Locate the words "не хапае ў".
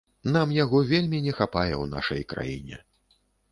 1.27-1.85